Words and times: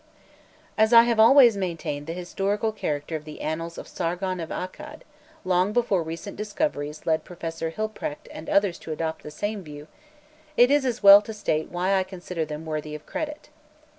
As 0.79 0.93
I 0.93 1.03
have 1.03 1.19
always 1.19 1.55
maintained 1.55 2.07
the 2.07 2.13
historical 2.13 2.71
character 2.71 3.15
of 3.15 3.23
the 3.23 3.39
annals 3.39 3.77
of 3.77 3.87
Sargon 3.87 4.39
of 4.39 4.49
Accad, 4.49 5.01
long 5.45 5.73
before 5.73 6.01
recent 6.01 6.35
discoveries 6.35 7.05
led 7.05 7.23
Professor 7.23 7.69
Hilprecht 7.69 8.27
and 8.31 8.49
others 8.49 8.79
to 8.79 8.91
adopt 8.91 9.21
the 9.21 9.29
same 9.29 9.61
view, 9.61 9.87
it 10.57 10.71
is 10.71 10.85
as 10.85 11.03
well 11.03 11.21
to 11.21 11.33
state 11.35 11.69
why 11.69 11.93
I 11.93 12.01
consider 12.01 12.45
them 12.45 12.65
worthy 12.65 12.95
of 12.95 13.05
credit. 13.05 13.49